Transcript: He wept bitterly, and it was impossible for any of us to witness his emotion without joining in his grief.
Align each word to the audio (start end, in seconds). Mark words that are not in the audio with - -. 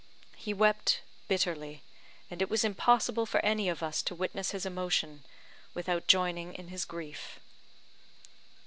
He 0.35 0.51
wept 0.51 1.01
bitterly, 1.27 1.83
and 2.31 2.41
it 2.41 2.49
was 2.49 2.63
impossible 2.63 3.27
for 3.27 3.39
any 3.45 3.69
of 3.69 3.83
us 3.83 4.01
to 4.01 4.15
witness 4.15 4.49
his 4.49 4.65
emotion 4.65 5.23
without 5.75 6.07
joining 6.07 6.55
in 6.55 6.69
his 6.69 6.85
grief. 6.85 7.39